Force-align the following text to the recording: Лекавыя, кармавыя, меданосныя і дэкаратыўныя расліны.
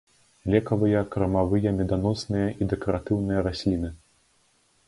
Лекавыя, 0.53 1.01
кармавыя, 1.15 1.75
меданосныя 1.81 2.47
і 2.61 2.71
дэкаратыўныя 2.75 3.45
расліны. 3.49 3.97